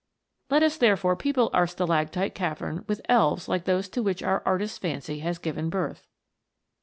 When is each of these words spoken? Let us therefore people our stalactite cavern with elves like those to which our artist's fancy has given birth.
Let 0.49 0.63
us 0.63 0.77
therefore 0.77 1.15
people 1.15 1.51
our 1.53 1.67
stalactite 1.67 2.33
cavern 2.33 2.85
with 2.87 3.01
elves 3.07 3.47
like 3.47 3.65
those 3.65 3.87
to 3.89 4.01
which 4.01 4.23
our 4.23 4.41
artist's 4.47 4.79
fancy 4.79 5.19
has 5.19 5.37
given 5.37 5.69
birth. 5.69 6.07